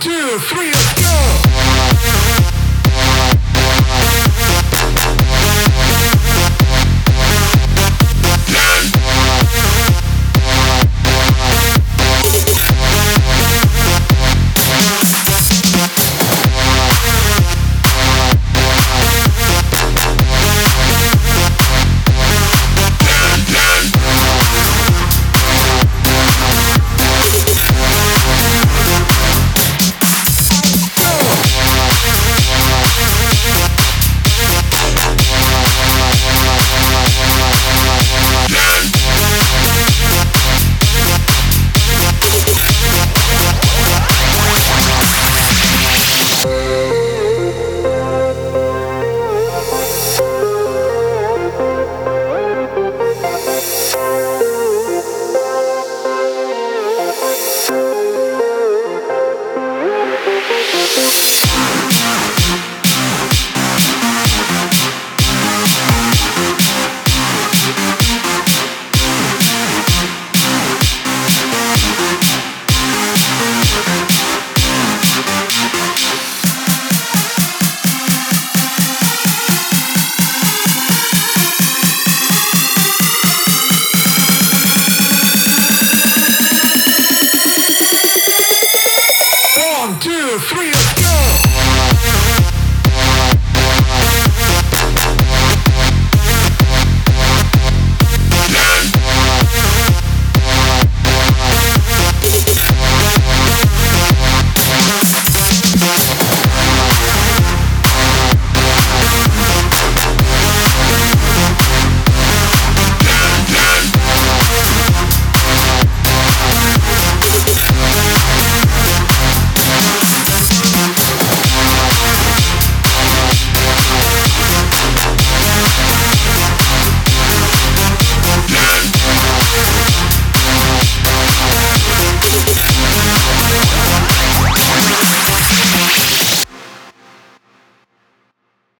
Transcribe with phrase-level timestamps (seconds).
[0.00, 0.79] two, three.